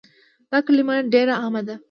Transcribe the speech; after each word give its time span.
دا 0.51 0.57
کلمه 0.67 0.95
ډيره 1.13 1.33
عامه 1.41 1.61
ده 1.67 1.75